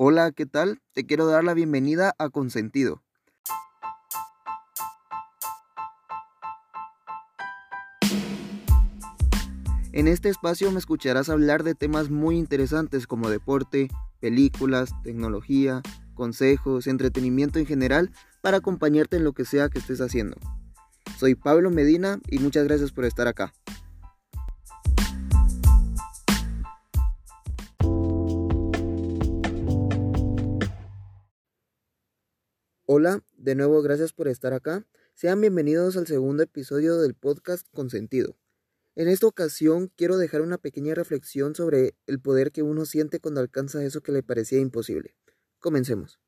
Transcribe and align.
Hola, 0.00 0.30
¿qué 0.30 0.46
tal? 0.46 0.80
Te 0.92 1.06
quiero 1.06 1.26
dar 1.26 1.42
la 1.42 1.54
bienvenida 1.54 2.14
a 2.18 2.28
Consentido. 2.30 3.02
En 9.90 10.06
este 10.06 10.28
espacio 10.28 10.70
me 10.70 10.78
escucharás 10.78 11.28
hablar 11.28 11.64
de 11.64 11.74
temas 11.74 12.10
muy 12.10 12.38
interesantes 12.38 13.08
como 13.08 13.28
deporte, 13.28 13.88
películas, 14.20 14.90
tecnología, 15.02 15.82
consejos, 16.14 16.86
entretenimiento 16.86 17.58
en 17.58 17.66
general 17.66 18.12
para 18.40 18.58
acompañarte 18.58 19.16
en 19.16 19.24
lo 19.24 19.32
que 19.32 19.44
sea 19.44 19.68
que 19.68 19.80
estés 19.80 20.00
haciendo. 20.00 20.36
Soy 21.18 21.34
Pablo 21.34 21.72
Medina 21.72 22.20
y 22.30 22.38
muchas 22.38 22.68
gracias 22.68 22.92
por 22.92 23.04
estar 23.04 23.26
acá. 23.26 23.52
Hola, 32.90 33.22
de 33.36 33.54
nuevo 33.54 33.82
gracias 33.82 34.14
por 34.14 34.28
estar 34.28 34.54
acá. 34.54 34.86
Sean 35.12 35.42
bienvenidos 35.42 35.98
al 35.98 36.06
segundo 36.06 36.42
episodio 36.42 36.96
del 36.96 37.12
podcast 37.12 37.68
Consentido. 37.74 38.38
En 38.96 39.08
esta 39.08 39.26
ocasión 39.26 39.92
quiero 39.94 40.16
dejar 40.16 40.40
una 40.40 40.56
pequeña 40.56 40.94
reflexión 40.94 41.54
sobre 41.54 41.94
el 42.06 42.18
poder 42.18 42.50
que 42.50 42.62
uno 42.62 42.86
siente 42.86 43.20
cuando 43.20 43.42
alcanza 43.42 43.84
eso 43.84 44.00
que 44.00 44.12
le 44.12 44.22
parecía 44.22 44.58
imposible. 44.58 45.14
Comencemos. 45.58 46.18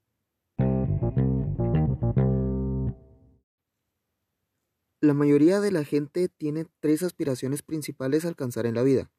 La 5.01 5.15
mayoría 5.15 5.61
de 5.61 5.73
la 5.73 5.85
gente 5.85 6.29
tiene 6.29 6.67
tres 6.81 7.03
aspiraciones 7.03 7.63
principales 7.63 8.27
a 8.27 8.29
alcanzar 8.29 8.67
en 8.67 8.75
la 8.75 8.83
vida. 8.83 9.11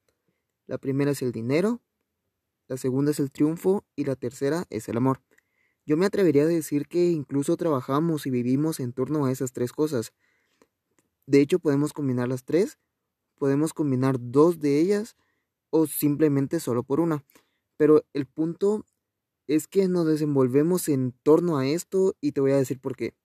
La 0.68 0.78
primera 0.78 1.10
es 1.10 1.24
el 1.24 1.32
dinero, 1.32 1.82
la 2.68 2.78
segunda 2.78 3.10
es 3.10 3.20
el 3.20 3.32
triunfo 3.32 3.84
y 3.96 4.06
la 4.06 4.16
tercera 4.16 4.68
es 4.70 4.88
el 4.90 4.98
amor. 4.98 5.22
Yo 5.86 5.98
me 5.98 6.06
atrevería 6.06 6.44
a 6.44 6.48
decir 6.48 6.88
que 6.88 7.10
incluso 7.10 7.58
trabajamos 7.58 8.26
y 8.26 8.30
vivimos 8.30 8.80
en 8.80 8.94
torno 8.94 9.26
a 9.26 9.32
esas 9.32 9.52
tres 9.52 9.72
cosas. 9.72 10.14
De 11.26 11.42
hecho, 11.42 11.60
podemos 11.60 11.94
combinar 11.94 12.28
las 12.28 12.44
tres, 12.44 12.78
podemos 13.38 13.74
combinar 13.74 14.18
dos 14.20 14.60
de 14.60 14.80
ellas 14.80 15.16
o 15.70 15.88
simplemente 15.88 16.60
solo 16.60 16.84
por 16.84 17.00
una. 17.00 17.24
Pero 17.78 18.06
el 18.14 18.28
punto 18.28 18.86
es 19.48 19.68
que 19.68 19.88
nos 19.88 20.06
desenvolvemos 20.06 20.88
en 20.88 21.14
torno 21.24 21.58
a 21.58 21.68
esto 21.68 22.16
y 22.22 22.32
te 22.34 22.42
voy 22.42 22.52
a 22.52 22.58
decir 22.58 22.80
por 22.80 22.96
qué. 22.96 23.16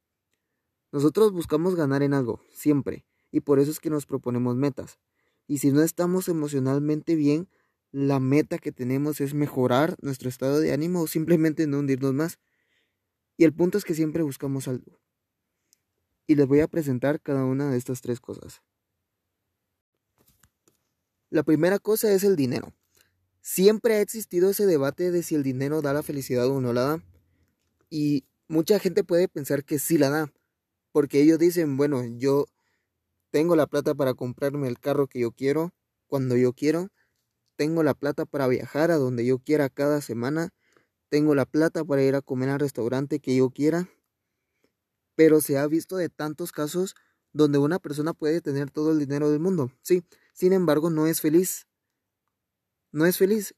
Nosotros 0.93 1.33
buscamos 1.33 1.75
ganar 1.75 2.03
en 2.03 2.15
algo, 2.15 2.41
siempre, 2.51 3.05
y 3.31 3.41
por 3.41 3.59
eso 3.59 3.71
es 3.71 3.81
que 3.81 3.91
nos 3.91 4.07
proponemos 4.07 4.57
metas. 4.57 4.99
Y 5.47 5.59
si 5.59 5.71
no 5.71 5.83
estamos 5.83 6.29
emocionalmente 6.29 7.17
bien, 7.17 7.49
la 7.93 8.19
meta 8.19 8.59
que 8.59 8.73
tenemos 8.73 9.21
es 9.21 9.35
mejorar 9.35 9.97
nuestro 10.01 10.29
estado 10.29 10.59
de 10.59 10.73
ánimo 10.73 11.03
o 11.03 11.07
simplemente 11.07 11.67
no 11.67 11.79
hundirnos 11.79 12.15
más. 12.15 12.39
Y 13.37 13.45
el 13.45 13.53
punto 13.53 13.79
es 13.79 13.85
que 13.85 13.95
siempre 13.95 14.23
buscamos 14.23 14.69
algo. 14.69 14.99
Y 16.27 16.35
les 16.35 16.47
voy 16.47 16.61
a 16.61 16.69
presentar 16.69 17.21
cada 17.21 17.45
una 17.45 17.71
de 17.71 17.79
estas 17.79 18.01
tres 18.01 18.21
cosas. 18.21 18.63
La 21.31 21.43
primera 21.43 21.79
cosa 21.79 22.11
es 22.13 22.25
el 22.25 22.37
dinero. 22.37 22.73
Siempre 23.43 23.97
ha 23.97 24.01
existido 24.01 24.51
ese 24.51 24.67
debate 24.67 25.11
de 25.11 25.23
si 25.23 25.35
el 25.35 25.43
dinero 25.43 25.83
da 25.83 25.93
la 25.93 26.03
felicidad 26.03 26.49
o 26.49 26.61
no 26.61 26.73
la 26.73 26.83
da. 26.83 27.05
Y 27.91 28.25
mucha 28.49 28.79
gente 28.79 29.05
puede 29.05 29.29
pensar 29.29 29.65
que 29.65 29.79
sí 29.79 29.99
la 29.99 30.11
da. 30.11 30.33
Porque 30.93 31.21
ellos 31.21 31.39
dicen, 31.39 31.77
bueno, 31.77 32.05
yo 32.05 32.47
tengo 33.31 33.55
la 33.55 33.67
plata 33.67 33.95
para 33.95 34.15
comprarme 34.15 34.67
el 34.67 34.81
carro 34.81 35.09
que 35.09 35.21
yo 35.21 35.31
quiero, 35.31 35.75
cuando 36.07 36.37
yo 36.37 36.55
quiero. 36.55 36.89
Tengo 37.57 37.83
la 37.83 37.95
plata 37.95 38.25
para 38.25 38.49
viajar 38.49 38.91
a 38.91 38.97
donde 38.97 39.27
yo 39.27 39.39
quiera 39.39 39.69
cada 39.69 40.01
semana 40.01 40.55
tengo 41.09 41.35
la 41.35 41.47
plata 41.47 41.85
para 41.85 42.03
ir 42.03 42.15
a 42.15 42.23
comer 42.23 42.49
al 42.49 42.61
restaurante 42.61 43.21
que 43.21 43.37
yo 43.37 43.51
quiera. 43.51 43.89
Pero 45.15 45.41
se 45.41 45.59
ha 45.59 45.67
visto 45.67 45.97
de 45.97 46.09
tantos 46.09 46.53
casos 46.53 46.95
donde 47.33 47.59
una 47.59 47.79
persona 47.79 48.15
puede 48.15 48.41
tener 48.41 48.71
todo 48.71 48.93
el 48.93 48.99
dinero 48.99 49.31
del 49.31 49.41
mundo, 49.41 49.71
sí, 49.83 50.03
sin 50.33 50.53
embargo 50.53 50.91
no 50.91 51.07
es 51.07 51.21
feliz. 51.21 51.67
No 52.93 53.05
es 53.05 53.19
feliz. 53.19 53.55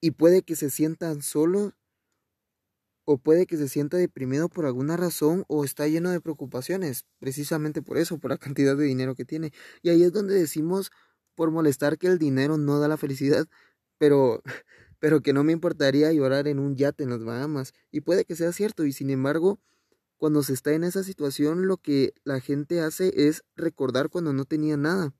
Y 0.00 0.10
puede 0.12 0.42
que 0.42 0.56
se 0.56 0.70
sientan 0.70 1.22
solo 1.22 1.72
o 3.06 3.18
puede 3.18 3.46
que 3.46 3.56
se 3.56 3.68
sienta 3.68 3.96
deprimido 3.96 4.48
por 4.48 4.66
alguna 4.66 4.96
razón 4.96 5.44
o 5.48 5.64
está 5.64 5.86
lleno 5.86 6.10
de 6.10 6.20
preocupaciones, 6.20 7.04
precisamente 7.18 7.80
por 7.80 7.98
eso, 7.98 8.18
por 8.18 8.30
la 8.30 8.38
cantidad 8.38 8.76
de 8.76 8.84
dinero 8.84 9.14
que 9.14 9.24
tiene. 9.24 9.52
Y 9.82 9.90
ahí 9.90 10.02
es 10.02 10.12
donde 10.12 10.34
decimos 10.34 10.90
por 11.34 11.50
molestar 11.50 11.98
que 11.98 12.08
el 12.08 12.18
dinero 12.18 12.58
no 12.58 12.78
da 12.78 12.88
la 12.88 12.96
felicidad, 12.96 13.46
pero 13.98 14.42
pero 14.98 15.20
que 15.20 15.32
no 15.32 15.44
me 15.44 15.52
importaría 15.52 16.12
llorar 16.12 16.48
en 16.48 16.58
un 16.58 16.76
yate 16.76 17.04
en 17.04 17.10
las 17.10 17.24
Bahamas. 17.24 17.74
Y 17.90 18.00
puede 18.00 18.24
que 18.24 18.36
sea 18.36 18.52
cierto, 18.52 18.84
y 18.84 18.92
sin 18.92 19.10
embargo, 19.10 19.60
cuando 20.16 20.42
se 20.42 20.52
está 20.52 20.72
en 20.72 20.84
esa 20.84 21.02
situación, 21.02 21.66
lo 21.66 21.76
que 21.76 22.14
la 22.24 22.40
gente 22.40 22.80
hace 22.80 23.28
es 23.28 23.44
recordar 23.54 24.08
cuando 24.08 24.32
no 24.32 24.44
tenía 24.44 24.76
nada. 24.76 25.14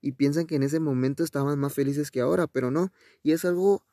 Y 0.00 0.12
piensan 0.12 0.46
que 0.46 0.56
en 0.56 0.62
ese 0.62 0.80
momento 0.80 1.24
estaban 1.24 1.58
más 1.58 1.74
felices 1.74 2.10
que 2.10 2.20
ahora, 2.20 2.46
pero 2.46 2.70
no. 2.70 2.92
Y 3.22 3.32
es 3.32 3.44
algo, 3.44 3.84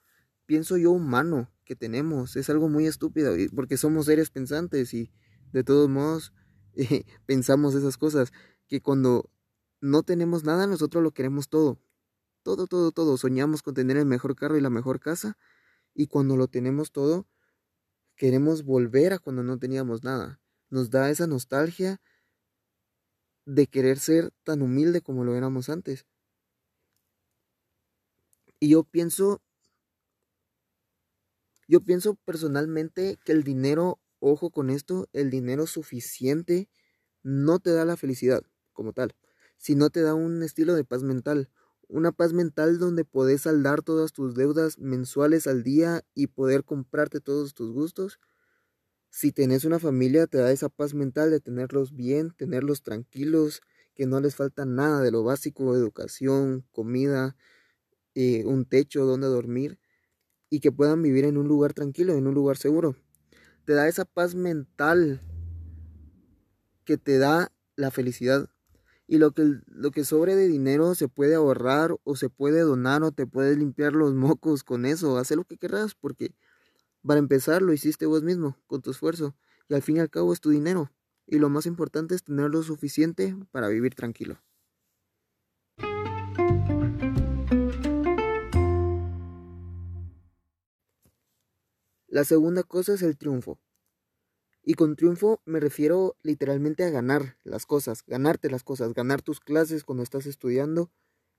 pienso 0.45 0.77
yo, 0.77 0.91
humano 0.91 1.51
que 1.65 1.75
tenemos. 1.75 2.35
Es 2.35 2.49
algo 2.49 2.69
muy 2.69 2.85
estúpido, 2.85 3.33
porque 3.55 3.77
somos 3.77 4.05
seres 4.05 4.29
pensantes 4.29 4.93
y 4.93 5.11
de 5.51 5.63
todos 5.63 5.89
modos 5.89 6.33
pensamos 7.25 7.75
esas 7.75 7.97
cosas. 7.97 8.31
Que 8.67 8.81
cuando 8.81 9.29
no 9.81 10.03
tenemos 10.03 10.43
nada, 10.43 10.67
nosotros 10.67 11.03
lo 11.03 11.11
queremos 11.11 11.49
todo. 11.49 11.79
Todo, 12.45 12.67
todo, 12.67 12.91
todo. 12.91 13.17
Soñamos 13.17 13.63
con 13.63 13.73
tener 13.73 13.97
el 13.97 14.05
mejor 14.05 14.35
carro 14.35 14.55
y 14.55 14.61
la 14.61 14.69
mejor 14.69 14.99
casa. 14.99 15.35
Y 15.95 16.05
cuando 16.05 16.37
lo 16.37 16.47
tenemos 16.47 16.91
todo, 16.91 17.27
queremos 18.15 18.63
volver 18.63 19.13
a 19.13 19.17
cuando 19.17 19.41
no 19.41 19.57
teníamos 19.57 20.03
nada. 20.03 20.39
Nos 20.69 20.91
da 20.91 21.09
esa 21.09 21.25
nostalgia 21.25 21.99
de 23.45 23.65
querer 23.65 23.97
ser 23.97 24.31
tan 24.43 24.61
humilde 24.61 25.01
como 25.01 25.23
lo 25.23 25.33
éramos 25.33 25.69
antes. 25.69 26.05
Y 28.59 28.69
yo 28.69 28.83
pienso, 28.83 29.41
yo 31.67 31.81
pienso 31.81 32.13
personalmente 32.13 33.17
que 33.25 33.31
el 33.31 33.43
dinero, 33.43 33.99
ojo 34.19 34.51
con 34.51 34.69
esto, 34.69 35.09
el 35.13 35.31
dinero 35.31 35.65
suficiente 35.65 36.69
no 37.23 37.57
te 37.57 37.71
da 37.71 37.85
la 37.85 37.97
felicidad 37.97 38.43
como 38.71 38.93
tal, 38.93 39.15
sino 39.57 39.89
te 39.89 40.03
da 40.03 40.13
un 40.13 40.43
estilo 40.43 40.75
de 40.75 40.83
paz 40.83 41.01
mental, 41.01 41.49
una 41.87 42.11
paz 42.11 42.33
mental 42.33 42.79
donde 42.79 43.05
podés 43.05 43.41
saldar 43.41 43.81
todas 43.81 44.13
tus 44.13 44.35
deudas 44.35 44.79
mensuales 44.79 45.47
al 45.47 45.63
día 45.63 46.03
y 46.13 46.27
poder 46.27 46.63
comprarte 46.63 47.19
todos 47.21 47.53
tus 47.53 47.71
gustos. 47.71 48.19
Si 49.09 49.31
tenés 49.31 49.65
una 49.65 49.79
familia, 49.79 50.27
te 50.27 50.37
da 50.37 50.51
esa 50.51 50.69
paz 50.69 50.93
mental 50.93 51.31
de 51.31 51.39
tenerlos 51.39 51.95
bien, 51.95 52.31
tenerlos 52.35 52.83
tranquilos, 52.83 53.61
que 53.93 54.05
no 54.05 54.19
les 54.19 54.35
falta 54.35 54.65
nada 54.65 55.01
de 55.01 55.11
lo 55.11 55.23
básico, 55.23 55.75
educación, 55.75 56.65
comida, 56.71 57.35
eh, 58.13 58.43
un 58.45 58.65
techo 58.65 59.05
donde 59.05 59.27
dormir 59.27 59.79
y 60.49 60.59
que 60.59 60.71
puedan 60.71 61.01
vivir 61.01 61.25
en 61.25 61.37
un 61.37 61.47
lugar 61.47 61.73
tranquilo, 61.73 62.13
en 62.13 62.27
un 62.27 62.33
lugar 62.33 62.57
seguro. 62.57 62.95
Te 63.65 63.73
da 63.73 63.87
esa 63.87 64.05
paz 64.05 64.35
mental 64.35 65.21
que 66.83 66.97
te 66.97 67.17
da 67.17 67.51
la 67.75 67.91
felicidad 67.91 68.49
y 69.07 69.17
lo 69.17 69.31
que, 69.31 69.59
lo 69.67 69.91
que 69.91 70.03
sobre 70.03 70.35
de 70.35 70.47
dinero 70.47 70.95
se 70.95 71.07
puede 71.07 71.35
ahorrar 71.35 71.95
o 72.03 72.15
se 72.15 72.29
puede 72.29 72.61
donar 72.61 73.03
o 73.03 73.11
te 73.11 73.27
puedes 73.27 73.57
limpiar 73.57 73.93
los 73.93 74.13
mocos 74.13 74.63
con 74.63 74.85
eso, 74.85 75.17
haz 75.17 75.31
lo 75.31 75.43
que 75.43 75.57
querrás 75.57 75.95
porque 75.95 76.33
para 77.05 77.19
empezar 77.19 77.61
lo 77.61 77.73
hiciste 77.73 78.05
vos 78.05 78.23
mismo 78.23 78.57
con 78.67 78.81
tu 78.81 78.91
esfuerzo 78.91 79.35
y 79.69 79.75
al 79.75 79.81
fin 79.81 79.97
y 79.97 79.99
al 79.99 80.09
cabo 80.09 80.33
es 80.33 80.41
tu 80.41 80.49
dinero 80.49 80.91
y 81.27 81.39
lo 81.39 81.49
más 81.49 81.65
importante 81.65 82.15
es 82.15 82.23
tener 82.23 82.49
lo 82.49 82.63
suficiente 82.63 83.35
para 83.51 83.67
vivir 83.67 83.95
tranquilo. 83.95 84.39
La 92.07 92.23
segunda 92.23 92.63
cosa 92.63 92.93
es 92.93 93.01
el 93.01 93.17
triunfo. 93.17 93.59
Y 94.67 94.73
con 94.73 94.95
triunfo 94.95 95.41
me 95.45 95.59
refiero 95.59 96.17
literalmente 96.23 96.83
a 96.83 96.89
ganar 96.89 97.37
las 97.43 97.67
cosas, 97.67 98.03
ganarte 98.07 98.49
las 98.49 98.63
cosas, 98.63 98.95
ganar 98.95 99.21
tus 99.21 99.39
clases 99.39 99.83
cuando 99.83 100.01
estás 100.01 100.25
estudiando. 100.25 100.89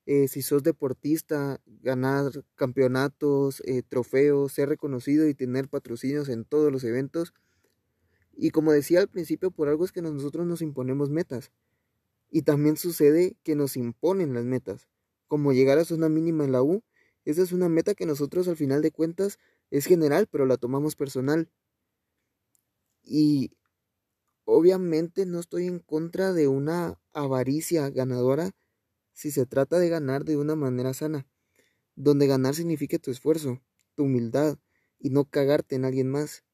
Eh, 0.06 0.28
si 0.28 0.42
sos 0.42 0.62
deportista, 0.62 1.60
ganar 1.66 2.30
campeonatos, 2.54 3.60
eh, 3.66 3.82
trofeos, 3.82 4.52
ser 4.52 4.68
reconocido 4.68 5.26
y 5.26 5.34
tener 5.34 5.68
patrocinios 5.68 6.28
en 6.28 6.44
todos 6.44 6.70
los 6.70 6.84
eventos. 6.84 7.34
Y 8.32 8.50
como 8.50 8.70
decía 8.70 9.00
al 9.00 9.08
principio, 9.08 9.50
por 9.50 9.68
algo 9.68 9.84
es 9.84 9.90
que 9.90 10.02
nosotros 10.02 10.46
nos 10.46 10.62
imponemos 10.62 11.10
metas. 11.10 11.50
Y 12.30 12.42
también 12.42 12.76
sucede 12.76 13.36
que 13.42 13.56
nos 13.56 13.76
imponen 13.76 14.34
las 14.34 14.44
metas. 14.44 14.86
Como 15.26 15.52
llegar 15.52 15.80
a 15.80 15.94
una 15.94 16.08
mínima 16.08 16.44
en 16.44 16.52
la 16.52 16.62
U, 16.62 16.84
esa 17.24 17.42
es 17.42 17.50
una 17.50 17.68
meta 17.68 17.94
que 17.94 18.06
nosotros 18.06 18.46
al 18.46 18.56
final 18.56 18.82
de 18.82 18.92
cuentas 18.92 19.40
es 19.72 19.86
general, 19.86 20.28
pero 20.30 20.46
la 20.46 20.58
tomamos 20.58 20.94
personal. 20.94 21.50
Y 23.06 23.52
obviamente 24.44 25.26
no 25.26 25.40
estoy 25.40 25.66
en 25.66 25.80
contra 25.80 26.32
de 26.32 26.48
una 26.48 27.00
avaricia 27.12 27.90
ganadora 27.90 28.52
si 29.14 29.30
se 29.32 29.46
trata 29.46 29.78
de 29.78 29.88
ganar 29.90 30.24
de 30.24 30.36
una 30.38 30.56
manera 30.56 30.94
sana, 30.94 31.28
donde 31.96 32.26
ganar 32.28 32.54
signifique 32.54 32.98
tu 33.00 33.10
esfuerzo, 33.12 33.62
tu 33.96 34.04
humildad, 34.04 34.58
y 35.00 35.10
no 35.10 35.26
cagarte 35.26 35.76
en 35.76 35.84
alguien 35.86 36.10
más. 36.10 36.44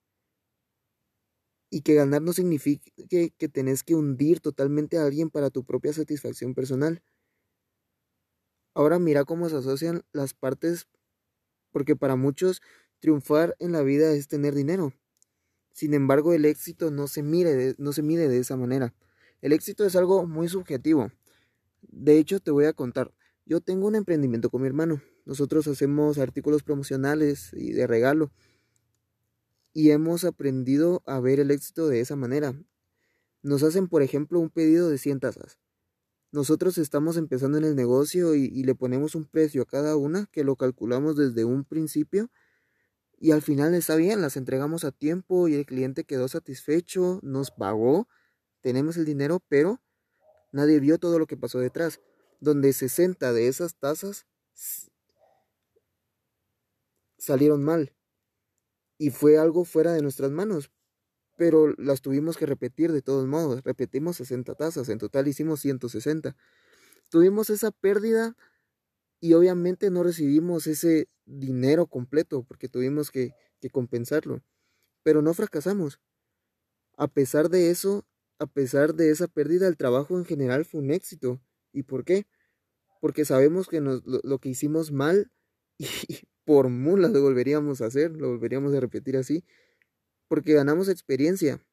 Y 1.70 1.80
que 1.80 1.94
ganar 1.94 2.22
no 2.22 2.32
significa 2.32 2.88
que, 3.10 3.30
que 3.36 3.48
tenés 3.48 3.82
que 3.82 3.96
hundir 3.96 4.38
totalmente 4.40 4.96
a 4.98 5.04
alguien 5.06 5.28
para 5.30 5.50
tu 5.50 5.64
propia 5.64 5.92
satisfacción 5.92 6.54
personal. 6.54 7.02
Ahora 8.74 8.98
mira 8.98 9.24
cómo 9.24 9.48
se 9.48 9.56
asocian 9.56 10.02
las 10.12 10.34
partes, 10.34 10.86
porque 11.72 11.96
para 11.96 12.16
muchos 12.16 12.62
triunfar 13.00 13.56
en 13.60 13.72
la 13.72 13.82
vida 13.82 14.12
es 14.12 14.28
tener 14.28 14.54
dinero. 14.54 14.92
Sin 15.72 15.94
embargo, 15.94 16.32
el 16.34 16.44
éxito 16.44 16.90
no 16.90 17.06
se, 17.08 17.22
no 17.78 17.92
se 17.92 18.02
mide 18.02 18.28
de 18.28 18.38
esa 18.38 18.56
manera. 18.56 18.94
El 19.40 19.52
éxito 19.52 19.84
es 19.84 19.96
algo 19.96 20.26
muy 20.26 20.48
subjetivo. 20.48 21.10
De 21.80 22.18
hecho, 22.18 22.40
te 22.40 22.50
voy 22.50 22.66
a 22.66 22.72
contar. 22.72 23.12
Yo 23.44 23.60
tengo 23.60 23.86
un 23.86 23.96
emprendimiento 23.96 24.50
con 24.50 24.62
mi 24.62 24.68
hermano. 24.68 25.02
Nosotros 25.24 25.66
hacemos 25.66 26.18
artículos 26.18 26.62
promocionales 26.62 27.52
y 27.54 27.72
de 27.72 27.86
regalo. 27.86 28.30
Y 29.72 29.90
hemos 29.90 30.24
aprendido 30.24 31.02
a 31.06 31.18
ver 31.20 31.40
el 31.40 31.50
éxito 31.50 31.88
de 31.88 32.00
esa 32.00 32.16
manera. 32.16 32.54
Nos 33.42 33.62
hacen, 33.62 33.88
por 33.88 34.02
ejemplo, 34.02 34.38
un 34.38 34.50
pedido 34.50 34.90
de 34.90 34.98
100 34.98 35.20
tazas. 35.20 35.58
Nosotros 36.30 36.78
estamos 36.78 37.16
empezando 37.16 37.58
en 37.58 37.64
el 37.64 37.76
negocio 37.76 38.34
y 38.34 38.62
le 38.62 38.74
ponemos 38.74 39.14
un 39.14 39.24
precio 39.24 39.62
a 39.62 39.66
cada 39.66 39.96
una 39.96 40.26
que 40.32 40.44
lo 40.44 40.56
calculamos 40.56 41.16
desde 41.16 41.44
un 41.44 41.64
principio 41.64 42.30
y 43.22 43.30
al 43.30 43.40
final 43.40 43.72
está 43.74 43.94
bien, 43.94 44.20
las 44.20 44.36
entregamos 44.36 44.82
a 44.82 44.90
tiempo 44.90 45.46
y 45.46 45.54
el 45.54 45.64
cliente 45.64 46.02
quedó 46.02 46.26
satisfecho, 46.26 47.20
nos 47.22 47.52
pagó, 47.52 48.08
tenemos 48.62 48.96
el 48.96 49.04
dinero, 49.04 49.40
pero 49.48 49.80
nadie 50.50 50.80
vio 50.80 50.98
todo 50.98 51.20
lo 51.20 51.28
que 51.28 51.36
pasó 51.36 51.60
detrás, 51.60 52.00
donde 52.40 52.72
60 52.72 53.32
de 53.32 53.46
esas 53.46 53.76
tazas 53.76 54.26
salieron 57.16 57.62
mal 57.62 57.94
y 58.98 59.10
fue 59.10 59.38
algo 59.38 59.64
fuera 59.64 59.92
de 59.92 60.02
nuestras 60.02 60.32
manos, 60.32 60.72
pero 61.36 61.72
las 61.78 62.02
tuvimos 62.02 62.36
que 62.36 62.46
repetir 62.46 62.90
de 62.90 63.02
todos 63.02 63.28
modos, 63.28 63.62
repetimos 63.62 64.16
60 64.16 64.56
tazas, 64.56 64.88
en 64.88 64.98
total 64.98 65.28
hicimos 65.28 65.60
160. 65.60 66.34
Tuvimos 67.08 67.50
esa 67.50 67.70
pérdida 67.70 68.36
y 69.20 69.34
obviamente 69.34 69.90
no 69.90 70.02
recibimos 70.02 70.66
ese 70.66 71.08
dinero 71.38 71.86
completo 71.86 72.44
porque 72.44 72.68
tuvimos 72.68 73.10
que, 73.10 73.34
compensarlo. 73.70 74.42
Pero 75.02 75.22
no 75.22 75.34
fracasamos. 75.34 76.00
A 76.96 77.08
pesar 77.08 77.48
de 77.48 77.70
eso, 77.70 78.04
a 78.38 78.46
pesar 78.46 78.94
de 78.94 79.10
esa 79.10 79.28
pérdida, 79.28 79.68
el 79.68 79.76
trabajo 79.76 80.18
en 80.18 80.24
general 80.24 80.64
fue 80.64 80.80
un 80.80 80.90
éxito. 80.90 81.40
¿Y 81.72 81.84
por 81.84 82.04
qué? 82.04 82.26
Porque 83.00 83.24
sabemos 83.24 83.68
que 83.68 83.80
nos, 83.80 84.04
lo, 84.04 84.20
lo, 84.24 84.38
que 84.38 84.48
hicimos 84.48 84.90
mal 84.90 85.30
y 85.78 85.88
por 86.44 86.68
mula 86.68 87.08
lo 87.08 87.22
volveríamos 87.22 87.80
a 87.80 87.86
hacer, 87.86 88.16
lo 88.16 88.30
volveríamos 88.30 88.74
a 88.74 88.80
repetir 88.80 89.16
así, 89.16 89.44
porque 90.28 90.54
ganamos 90.54 90.88
experiencia, 90.88 91.64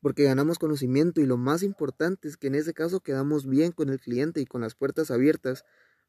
porque 0.00 0.24
ganamos 0.24 0.58
conocimiento 0.58 1.20
y 1.20 1.26
lo 1.26 1.36
más 1.36 1.62
importante 1.62 2.28
es 2.28 2.36
que 2.36 2.48
en 2.48 2.56
ese 2.56 2.74
caso 2.74 3.00
quedamos 3.00 3.46
bien 3.46 3.70
con 3.72 3.88
el 3.88 4.00
cliente 4.00 4.40
y 4.40 4.46
con 4.46 4.60
las 4.62 4.74
puertas 4.74 5.10
abiertas 5.10 5.64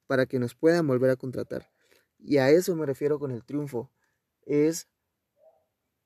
para 0.08 0.26
que 0.26 0.40
nos 0.40 0.56
puedan 0.56 0.88
volver 0.88 1.12
a 1.12 1.16
contratar. 1.16 1.70
Y 2.24 2.38
a 2.38 2.50
eso 2.50 2.74
me 2.76 2.86
refiero 2.86 3.20
con 3.20 3.32
el 3.32 3.44
triunfo. 3.44 3.92
Es 4.46 4.88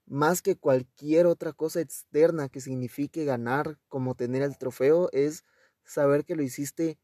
más 0.08 0.42
que 0.42 0.56
cualquier 0.56 1.28
otra 1.28 1.54
cosa 1.54 1.80
externa 1.80 2.50
que 2.50 2.60
signifique 2.60 3.24
ganar, 3.24 3.78
como 3.88 4.16
tener 4.16 4.42
el 4.42 4.58
trofeo, 4.58 5.10
es 5.12 5.44
saber 5.84 6.26
que 6.26 6.36
lo 6.36 6.42
hiciste 6.42 6.98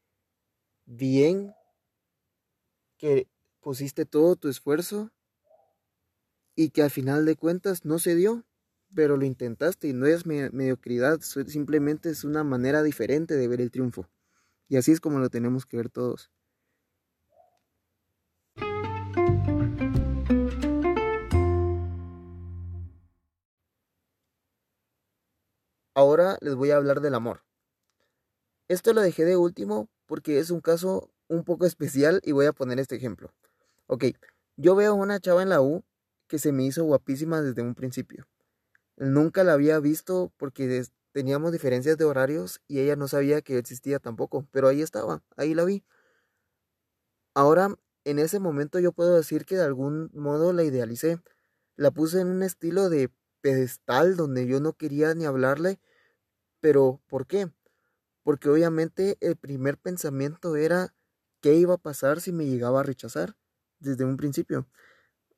bien, 0.84 1.54
que 2.98 3.28
pusiste 3.60 4.04
todo 4.04 4.34
tu 4.36 4.48
esfuerzo 4.48 5.12
y 6.56 6.70
que 6.70 6.82
al 6.82 6.90
final 6.90 7.24
de 7.24 7.36
cuentas 7.36 7.84
no 7.84 7.98
se 7.98 8.16
dio, 8.16 8.44
pero 8.96 9.16
lo 9.16 9.24
intentaste 9.24 9.88
y 9.88 9.92
no 9.92 10.06
es 10.06 10.26
mediocridad, 10.26 11.20
simplemente 11.20 12.10
es 12.10 12.24
una 12.24 12.42
manera 12.42 12.82
diferente 12.82 13.34
de 13.34 13.48
ver 13.48 13.60
el 13.60 13.70
triunfo. 13.70 14.08
Y 14.68 14.76
así 14.76 14.92
es 14.92 15.00
como 15.00 15.18
lo 15.18 15.30
tenemos 15.30 15.66
que 15.66 15.76
ver 15.76 15.90
todos. 15.90 16.33
Ahora 25.94 26.38
les 26.40 26.56
voy 26.56 26.72
a 26.72 26.76
hablar 26.76 27.00
del 27.00 27.14
amor. 27.14 27.44
Esto 28.68 28.92
lo 28.92 29.00
dejé 29.00 29.24
de 29.24 29.36
último 29.36 29.88
porque 30.06 30.40
es 30.40 30.50
un 30.50 30.60
caso 30.60 31.10
un 31.28 31.44
poco 31.44 31.66
especial 31.66 32.20
y 32.24 32.32
voy 32.32 32.46
a 32.46 32.52
poner 32.52 32.80
este 32.80 32.96
ejemplo. 32.96 33.32
Ok, 33.86 34.06
yo 34.56 34.74
veo 34.74 34.92
a 34.92 34.94
una 34.94 35.20
chava 35.20 35.42
en 35.42 35.50
la 35.50 35.60
U 35.60 35.84
que 36.26 36.38
se 36.38 36.50
me 36.50 36.64
hizo 36.64 36.84
guapísima 36.84 37.42
desde 37.42 37.62
un 37.62 37.74
principio. 37.74 38.26
Nunca 38.96 39.44
la 39.44 39.52
había 39.52 39.78
visto 39.78 40.32
porque 40.36 40.84
teníamos 41.12 41.52
diferencias 41.52 41.96
de 41.96 42.04
horarios 42.04 42.60
y 42.66 42.80
ella 42.80 42.96
no 42.96 43.06
sabía 43.06 43.42
que 43.42 43.58
existía 43.58 44.00
tampoco, 44.00 44.48
pero 44.50 44.68
ahí 44.68 44.82
estaba, 44.82 45.22
ahí 45.36 45.54
la 45.54 45.64
vi. 45.64 45.84
Ahora, 47.34 47.76
en 48.04 48.18
ese 48.18 48.40
momento 48.40 48.80
yo 48.80 48.92
puedo 48.92 49.14
decir 49.14 49.44
que 49.44 49.56
de 49.56 49.62
algún 49.62 50.10
modo 50.12 50.52
la 50.52 50.64
idealicé. 50.64 51.20
La 51.76 51.90
puse 51.90 52.20
en 52.20 52.28
un 52.28 52.42
estilo 52.42 52.88
de 52.88 53.10
pedestal 53.44 54.16
donde 54.16 54.46
yo 54.46 54.58
no 54.58 54.72
quería 54.72 55.14
ni 55.14 55.26
hablarle. 55.26 55.78
Pero, 56.60 57.02
¿por 57.06 57.26
qué? 57.26 57.52
Porque 58.22 58.48
obviamente 58.48 59.18
el 59.20 59.36
primer 59.36 59.76
pensamiento 59.76 60.56
era 60.56 60.94
qué 61.42 61.54
iba 61.54 61.74
a 61.74 61.78
pasar 61.78 62.22
si 62.22 62.32
me 62.32 62.46
llegaba 62.46 62.80
a 62.80 62.84
rechazar 62.84 63.36
desde 63.80 64.06
un 64.06 64.16
principio. 64.16 64.66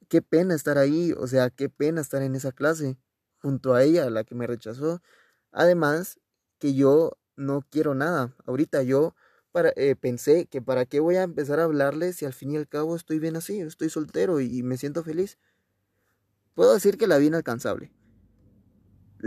Qué 0.08 0.23
pena 0.23 0.55
estar 0.55 0.79
ahí, 0.79 1.12
o 1.19 1.26
sea, 1.26 1.50
qué 1.50 1.69
pena 1.69 2.00
estar 2.00 2.23
en 2.23 2.37
esa 2.37 2.53
clase 2.53 2.97
junto 3.38 3.75
a 3.75 3.82
ella, 3.82 4.09
la 4.09 4.23
que 4.23 4.37
me 4.37 4.47
rechazó. 4.47 5.02
Además, 5.50 6.20
que 6.61 6.75
yo 6.75 7.19
no 7.35 7.67
quiero 7.70 7.97
nada. 7.97 8.37
Ahorita 8.47 8.85
yo 8.85 9.17
para, 9.50 9.73
eh, 9.75 9.97
pensé 9.97 10.47
que 10.47 10.62
para 10.62 10.87
qué 10.87 11.00
voy 11.00 11.17
a 11.17 11.25
empezar 11.25 11.59
a 11.59 11.64
hablarle 11.64 12.12
si 12.12 12.25
al 12.25 12.35
fin 12.35 12.52
y 12.52 12.56
al 12.56 12.69
cabo 12.69 12.94
estoy 12.94 13.19
bien 13.19 13.35
así, 13.35 13.59
estoy 13.61 13.91
soltero 13.91 14.41
y, 14.41 14.59
y 14.59 14.62
me 14.62 14.76
siento 14.76 15.02
feliz. 15.02 15.38
Puedo 16.55 16.75
decir 16.75 16.99
que 16.99 17.06
la 17.06 17.19
vi 17.19 17.26
inalcanzable. 17.26 17.96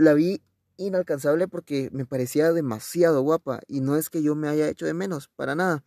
La 0.00 0.14
vi 0.14 0.42
inalcanzable 0.78 1.46
porque 1.46 1.90
me 1.92 2.06
parecía 2.06 2.54
demasiado 2.54 3.20
guapa 3.20 3.60
y 3.66 3.82
no 3.82 3.96
es 3.96 4.08
que 4.08 4.22
yo 4.22 4.34
me 4.34 4.48
haya 4.48 4.66
hecho 4.66 4.86
de 4.86 4.94
menos, 4.94 5.28
para 5.36 5.54
nada. 5.54 5.84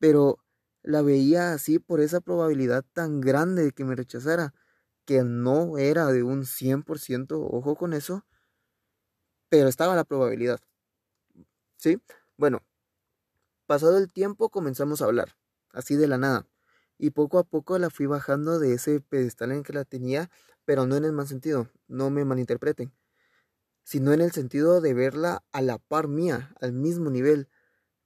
Pero 0.00 0.38
la 0.82 1.00
veía 1.00 1.52
así 1.52 1.78
por 1.78 2.00
esa 2.00 2.20
probabilidad 2.20 2.84
tan 2.92 3.20
grande 3.20 3.62
de 3.62 3.70
que 3.70 3.84
me 3.84 3.94
rechazara, 3.94 4.52
que 5.04 5.22
no 5.22 5.78
era 5.78 6.06
de 6.06 6.24
un 6.24 6.44
100%, 6.44 7.40
ojo 7.40 7.76
con 7.76 7.92
eso, 7.92 8.26
pero 9.48 9.68
estaba 9.68 9.94
la 9.94 10.02
probabilidad. 10.02 10.58
¿Sí? 11.76 12.02
Bueno, 12.36 12.64
pasado 13.66 13.96
el 13.98 14.12
tiempo 14.12 14.50
comenzamos 14.50 15.02
a 15.02 15.04
hablar, 15.04 15.36
así 15.72 15.94
de 15.94 16.08
la 16.08 16.18
nada 16.18 16.48
y 16.98 17.10
poco 17.10 17.38
a 17.38 17.44
poco 17.44 17.78
la 17.78 17.90
fui 17.90 18.06
bajando 18.06 18.58
de 18.58 18.74
ese 18.74 19.00
pedestal 19.00 19.52
en 19.52 19.62
que 19.62 19.72
la 19.72 19.84
tenía, 19.84 20.30
pero 20.64 20.86
no 20.86 20.96
en 20.96 21.04
el 21.04 21.12
mal 21.12 21.26
sentido, 21.26 21.68
no 21.88 22.10
me 22.10 22.24
malinterpreten, 22.24 22.92
sino 23.84 24.12
en 24.12 24.22
el 24.22 24.32
sentido 24.32 24.80
de 24.80 24.94
verla 24.94 25.44
a 25.52 25.62
la 25.62 25.78
par 25.78 26.08
mía, 26.08 26.54
al 26.60 26.72
mismo 26.72 27.10
nivel, 27.10 27.48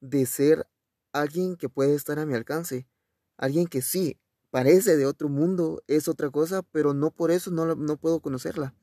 de 0.01 0.27
ser 0.27 0.67
alguien 1.13 1.57
que 1.57 1.69
puede 1.69 1.95
estar 1.95 2.19
a 2.19 2.27
mi 2.27 2.35
alcance, 2.35 2.87
alguien 3.37 3.67
que 3.67 3.81
sí, 3.81 4.19
parece 4.51 4.97
de 4.97 5.07
otro 5.07 5.29
mundo, 5.29 5.83
es 5.87 6.09
otra 6.09 6.31
cosa, 6.31 6.63
pero 6.63 6.95
no 6.95 7.11
por 7.11 7.31
eso 7.31 7.51
no, 7.51 7.75
no 7.75 7.97
puedo 7.97 8.21
conocerla. 8.21 8.75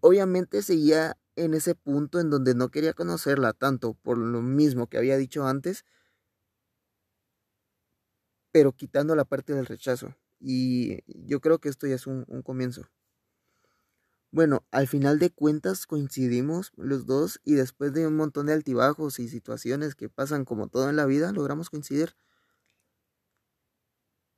Obviamente 0.00 0.62
seguía 0.62 1.18
en 1.36 1.54
ese 1.54 1.74
punto 1.74 2.20
en 2.20 2.30
donde 2.30 2.54
no 2.54 2.70
quería 2.70 2.92
conocerla 2.92 3.52
tanto 3.52 3.94
por 3.94 4.18
lo 4.18 4.42
mismo 4.42 4.88
que 4.88 4.98
había 4.98 5.16
dicho 5.16 5.46
antes, 5.46 5.84
pero 8.52 8.72
quitando 8.72 9.14
la 9.16 9.24
parte 9.24 9.54
del 9.54 9.66
rechazo. 9.66 10.14
Y 10.40 11.02
yo 11.26 11.40
creo 11.40 11.58
que 11.58 11.68
esto 11.68 11.86
ya 11.86 11.94
es 11.94 12.06
un, 12.06 12.24
un 12.28 12.42
comienzo. 12.42 12.88
Bueno, 14.30 14.64
al 14.70 14.88
final 14.88 15.18
de 15.18 15.30
cuentas 15.30 15.86
coincidimos 15.86 16.72
los 16.76 17.04
dos 17.06 17.40
y 17.44 17.54
después 17.56 17.92
de 17.92 18.06
un 18.06 18.16
montón 18.16 18.46
de 18.46 18.54
altibajos 18.54 19.18
y 19.18 19.28
situaciones 19.28 19.94
que 19.94 20.08
pasan 20.08 20.44
como 20.46 20.68
todo 20.68 20.88
en 20.88 20.96
la 20.96 21.04
vida, 21.06 21.30
logramos 21.32 21.68
coincidir. 21.70 22.14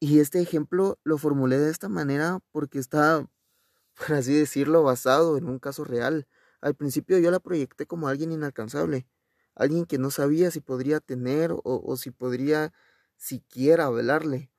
Y 0.00 0.20
este 0.20 0.40
ejemplo 0.40 0.99
lo 1.04 1.18
formulé 1.18 1.59
de 1.59 1.70
esta 1.70 1.88
manera 1.88 2.40
porque 2.52 2.78
está, 2.78 3.28
por 3.97 4.14
así 4.14 4.35
decirlo, 4.35 4.82
basado 4.82 5.37
en 5.38 5.49
un 5.49 5.59
caso 5.59 5.85
real. 5.85 6.26
Al 6.61 6.75
principio 6.75 7.18
yo 7.18 7.30
la 7.30 7.40
proyecté 7.40 7.87
como 7.87 8.09
alguien 8.09 8.32
inalcanzable, 8.32 9.09
alguien 9.54 9.87
que 9.87 9.99
no 9.99 10.11
sabía 10.11 10.50
si 10.50 10.61
podría 10.61 11.00
tener 11.00 11.52
o, 11.52 11.61
o 11.64 11.97
si 11.97 12.11
podría 12.11 12.73
siquiera 13.16 13.87
hablarle. 13.87 14.50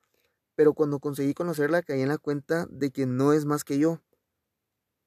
Pero 0.55 0.73
cuando 0.73 0.99
conseguí 0.99 1.33
conocerla 1.35 1.83
caí 1.83 2.01
en 2.01 2.09
la 2.09 2.17
cuenta 2.19 2.67
de 2.71 2.91
que 2.91 3.05
no 3.07 3.33
es 3.33 3.45
más 3.45 3.63
que 3.65 3.79
yo, 3.79 4.01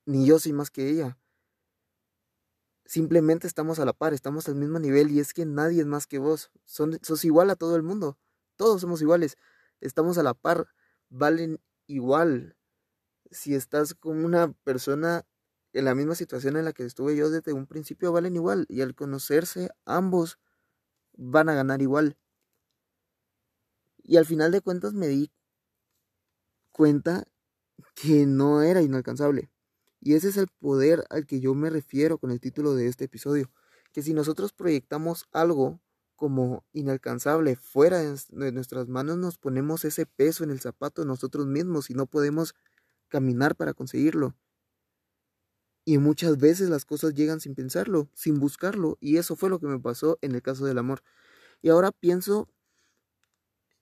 ni 0.07 0.27
yo 0.27 0.39
soy 0.39 0.53
más 0.53 0.71
que 0.71 0.89
ella. 0.89 1.19
Simplemente 2.87 3.47
estamos 3.47 3.79
a 3.79 3.85
la 3.85 3.95
par, 3.95 4.13
estamos 4.13 4.49
al 4.49 4.57
mismo 4.57 4.79
nivel 4.79 5.11
y 5.11 5.21
es 5.21 5.33
que 5.33 5.47
nadie 5.47 5.81
es 5.81 5.87
más 5.87 6.07
que 6.07 6.19
vos. 6.19 6.51
Sos 6.65 7.25
igual 7.25 7.51
a 7.51 7.57
todo 7.57 7.77
el 7.77 7.83
mundo. 7.83 8.19
Todos 8.57 8.83
somos 8.83 9.01
iguales. 9.01 9.37
Estamos 9.81 10.19
a 10.19 10.23
la 10.23 10.35
par, 10.35 10.69
valen 11.09 11.61
igual. 11.87 12.57
si 13.31 13.55
estás 13.55 13.95
con 13.95 14.25
una 14.25 14.53
persona 14.65 15.27
en 15.73 15.87
la 15.87 15.95
misma 15.95 16.15
situación 16.15 16.57
en 16.57 16.65
la 16.67 16.73
que 16.73 16.85
estuve 16.85 17.17
yo 17.17 17.31
desde 17.31 17.53
un 17.53 17.67
principio, 17.67 18.13
valen 18.13 18.37
igual. 18.37 18.67
Y 18.69 18.83
al 18.83 18.95
conocerse, 18.95 19.71
ambos 19.87 20.39
van 21.17 21.49
a 21.49 21.55
ganar 21.55 21.83
igual. 21.83 22.17
Y 24.03 24.19
al 24.19 24.27
final 24.27 24.53
de 24.53 24.61
cuentas 24.61 24.93
me 24.93 25.09
di 25.09 25.33
cuenta 26.71 27.25
que 27.95 28.27
no 28.27 28.63
era 28.63 28.83
inalcanzable. 28.83 29.51
Y 30.05 30.15
ese 30.15 30.29
es 30.29 30.37
el 30.37 30.49
poder 30.49 31.07
al 31.09 31.27
que 31.27 31.41
yo 31.41 31.55
me 31.55 31.71
refiero 31.71 32.19
con 32.19 32.31
el 32.31 32.39
título 32.39 32.75
de 32.75 32.89
este 32.89 33.07
episodio. 33.07 33.51
Que 33.91 34.03
si 34.03 34.13
nosotros 34.13 34.53
proyectamos 34.53 35.27
algo 35.33 35.81
como 36.15 36.63
inalcanzable 36.75 37.57
fuera 37.57 38.01
de 38.01 38.53
nuestras 38.53 38.87
manos, 38.87 39.17
nos 39.17 39.39
ponemos 39.39 39.87
ese 39.87 40.05
peso 40.05 40.45
en 40.45 40.51
el 40.51 40.61
zapato 40.61 41.07
nosotros 41.07 41.47
mismos 41.47 41.89
y 41.89 41.95
no 41.95 42.05
podemos 42.05 42.55
caminar 43.09 43.57
para 43.57 43.73
conseguirlo. 43.73 44.37
Y 45.87 45.97
muchas 45.97 46.37
veces 46.37 46.69
las 46.69 46.85
cosas 46.85 47.15
llegan 47.15 47.41
sin 47.41 47.55
pensarlo, 47.55 48.11
sin 48.13 48.39
buscarlo. 48.39 48.99
Y 49.01 49.17
eso 49.17 49.37
fue 49.37 49.49
lo 49.49 49.59
que 49.59 49.69
me 49.69 49.81
pasó 49.81 50.19
en 50.21 50.35
el 50.35 50.43
caso 50.43 50.67
del 50.67 50.77
amor. 50.77 51.03
Y 51.63 51.71
ahora 51.71 51.93
pienso 51.93 52.47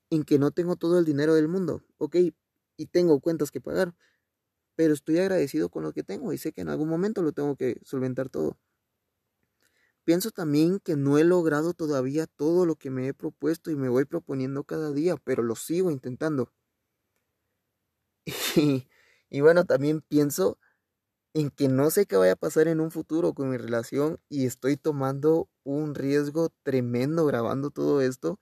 en 0.08 0.22
que 0.22 0.38
no 0.38 0.52
tengo 0.52 0.76
todo 0.76 1.00
el 1.00 1.04
dinero 1.04 1.34
del 1.34 1.48
mundo, 1.48 1.82
ok, 1.98 2.16
y 2.76 2.86
tengo 2.86 3.18
cuentas 3.18 3.50
que 3.50 3.60
pagar, 3.60 3.96
pero 4.82 4.94
estoy 4.94 5.16
agradecido 5.20 5.68
con 5.70 5.84
lo 5.84 5.92
que 5.92 6.02
tengo 6.02 6.32
y 6.32 6.38
sé 6.38 6.50
que 6.52 6.60
en 6.62 6.68
algún 6.68 6.88
momento 6.88 7.22
lo 7.22 7.30
tengo 7.30 7.54
que 7.54 7.78
solventar 7.84 8.28
todo. 8.30 8.58
Pienso 10.04 10.30
también 10.30 10.78
que 10.78 10.94
no 10.94 11.18
he 11.18 11.24
logrado 11.24 11.74
todavía 11.74 12.28
todo 12.28 12.66
lo 12.66 12.76
que 12.76 12.88
me 12.90 13.08
he 13.08 13.14
propuesto 13.14 13.68
y 13.72 13.74
me 13.74 13.88
voy 13.88 14.04
proponiendo 14.04 14.62
cada 14.62 14.92
día, 14.92 15.16
pero 15.16 15.42
lo 15.42 15.56
sigo 15.56 15.90
intentando. 15.90 16.52
Y, 18.56 18.88
y 19.30 19.40
bueno, 19.40 19.64
también 19.64 20.00
pienso 20.02 20.58
en 21.34 21.50
que 21.50 21.68
no 21.68 21.90
sé 21.90 22.06
qué 22.06 22.16
vaya 22.16 22.32
a 22.34 22.36
pasar 22.36 22.68
en 22.68 22.80
un 22.80 22.90
futuro 22.90 23.34
con 23.34 23.50
mi 23.50 23.58
relación 23.58 24.20
y 24.28 24.46
estoy 24.46 24.76
tomando 24.78 25.50
un 25.64 25.94
riesgo 25.94 26.50
tremendo 26.64 27.26
grabando 27.26 27.70
todo 27.70 28.00
esto 28.02 28.40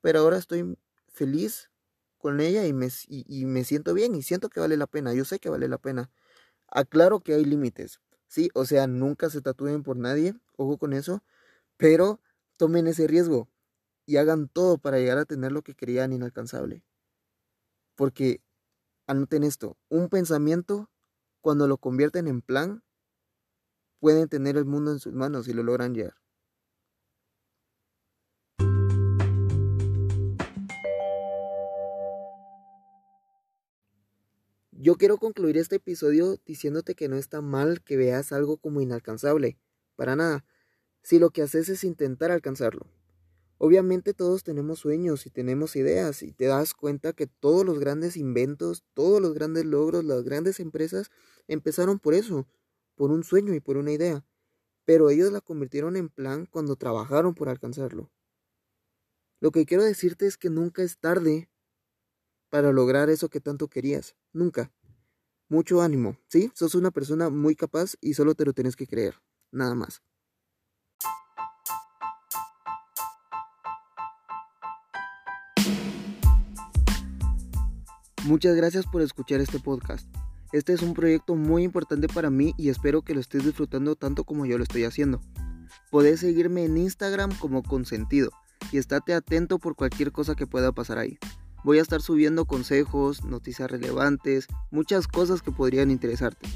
pero 0.00 0.20
ahora 0.20 0.38
estoy 0.38 0.78
feliz 1.08 1.70
con 2.26 2.40
ella 2.40 2.66
y 2.66 2.72
me, 2.72 2.88
y, 3.06 3.46
me 3.46 3.62
siento 3.62 3.94
bien 3.94 4.16
y 4.16 4.22
siento 4.22 4.48
que 4.48 4.58
vale 4.58 4.76
la 4.76 4.88
pena, 4.88 5.14
yo 5.14 5.24
sé 5.24 5.38
que 5.38 5.48
vale 5.48 5.68
la 5.68 5.78
pena. 5.78 6.10
Aclaro 6.66 7.20
que 7.20 7.34
hay 7.34 7.44
límites, 7.44 8.00
¿sí? 8.26 8.50
O 8.52 8.64
sea, 8.64 8.88
nunca 8.88 9.30
se 9.30 9.40
tatúen 9.42 9.84
por 9.84 9.96
nadie, 9.96 10.34
ojo 10.56 10.76
con 10.76 10.92
eso, 10.92 11.22
pero 11.76 12.20
tomen 12.56 12.88
ese 12.88 13.06
riesgo 13.06 13.48
y 14.06 14.16
hagan 14.16 14.48
todo 14.48 14.76
para 14.76 14.98
llegar 14.98 15.18
a 15.18 15.24
tener 15.24 15.52
lo 15.52 15.62
que 15.62 15.76
querían 15.76 16.12
inalcanzable. 16.12 16.82
Porque, 17.94 18.42
anoten 19.06 19.44
esto, 19.44 19.78
un 19.88 20.08
pensamiento, 20.08 20.90
cuando 21.40 21.68
lo 21.68 21.78
convierten 21.78 22.26
en 22.26 22.42
plan, 22.42 22.82
pueden 24.00 24.28
tener 24.28 24.56
el 24.56 24.64
mundo 24.64 24.90
en 24.90 24.98
sus 24.98 25.12
manos 25.12 25.46
y 25.46 25.52
lo 25.52 25.62
logran 25.62 25.94
llegar. 25.94 26.16
Yo 34.86 34.94
quiero 34.94 35.16
concluir 35.16 35.56
este 35.58 35.74
episodio 35.74 36.38
diciéndote 36.46 36.94
que 36.94 37.08
no 37.08 37.16
está 37.16 37.40
mal 37.40 37.82
que 37.82 37.96
veas 37.96 38.30
algo 38.30 38.56
como 38.56 38.80
inalcanzable, 38.80 39.58
para 39.96 40.14
nada, 40.14 40.44
si 41.02 41.18
lo 41.18 41.30
que 41.30 41.42
haces 41.42 41.68
es 41.68 41.82
intentar 41.82 42.30
alcanzarlo. 42.30 42.86
Obviamente 43.58 44.14
todos 44.14 44.44
tenemos 44.44 44.78
sueños 44.78 45.26
y 45.26 45.30
tenemos 45.30 45.74
ideas 45.74 46.22
y 46.22 46.30
te 46.30 46.44
das 46.44 46.72
cuenta 46.72 47.14
que 47.14 47.26
todos 47.26 47.66
los 47.66 47.80
grandes 47.80 48.16
inventos, 48.16 48.84
todos 48.94 49.20
los 49.20 49.34
grandes 49.34 49.64
logros, 49.64 50.04
las 50.04 50.22
grandes 50.22 50.60
empresas 50.60 51.10
empezaron 51.48 51.98
por 51.98 52.14
eso, 52.14 52.46
por 52.94 53.10
un 53.10 53.24
sueño 53.24 53.54
y 53.54 53.58
por 53.58 53.78
una 53.78 53.90
idea, 53.90 54.24
pero 54.84 55.10
ellos 55.10 55.32
la 55.32 55.40
convirtieron 55.40 55.96
en 55.96 56.10
plan 56.10 56.46
cuando 56.46 56.76
trabajaron 56.76 57.34
por 57.34 57.48
alcanzarlo. 57.48 58.12
Lo 59.40 59.50
que 59.50 59.66
quiero 59.66 59.82
decirte 59.82 60.28
es 60.28 60.38
que 60.38 60.48
nunca 60.48 60.84
es 60.84 60.96
tarde 60.96 61.50
para 62.50 62.70
lograr 62.70 63.10
eso 63.10 63.28
que 63.28 63.40
tanto 63.40 63.66
querías. 63.66 64.14
Nunca. 64.32 64.70
Mucho 65.48 65.80
ánimo, 65.80 66.16
¿sí? 66.26 66.50
Sos 66.54 66.74
una 66.74 66.90
persona 66.90 67.30
muy 67.30 67.54
capaz 67.54 67.94
y 68.00 68.14
solo 68.14 68.34
te 68.34 68.44
lo 68.44 68.52
tienes 68.52 68.74
que 68.74 68.88
creer. 68.88 69.14
Nada 69.52 69.76
más. 69.76 70.02
Muchas 78.24 78.56
gracias 78.56 78.86
por 78.86 79.02
escuchar 79.02 79.40
este 79.40 79.60
podcast. 79.60 80.08
Este 80.52 80.72
es 80.72 80.82
un 80.82 80.94
proyecto 80.94 81.36
muy 81.36 81.62
importante 81.62 82.08
para 82.08 82.28
mí 82.28 82.52
y 82.58 82.70
espero 82.70 83.02
que 83.02 83.14
lo 83.14 83.20
estés 83.20 83.44
disfrutando 83.44 83.94
tanto 83.94 84.24
como 84.24 84.46
yo 84.46 84.58
lo 84.58 84.64
estoy 84.64 84.82
haciendo. 84.82 85.20
Podés 85.92 86.18
seguirme 86.20 86.64
en 86.64 86.76
Instagram 86.76 87.32
como 87.38 87.62
consentido 87.62 88.30
y 88.72 88.78
estate 88.78 89.14
atento 89.14 89.60
por 89.60 89.76
cualquier 89.76 90.10
cosa 90.10 90.34
que 90.34 90.48
pueda 90.48 90.72
pasar 90.72 90.98
ahí. 90.98 91.18
Voy 91.66 91.80
a 91.80 91.82
estar 91.82 92.00
subiendo 92.00 92.44
consejos, 92.44 93.24
noticias 93.24 93.68
relevantes, 93.68 94.46
muchas 94.70 95.08
cosas 95.08 95.42
que 95.42 95.50
podrían 95.50 95.90
interesarte. 95.90 96.46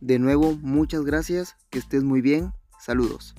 De 0.00 0.18
nuevo, 0.18 0.58
muchas 0.60 1.04
gracias, 1.04 1.54
que 1.70 1.78
estés 1.78 2.02
muy 2.02 2.20
bien, 2.20 2.52
saludos. 2.80 3.36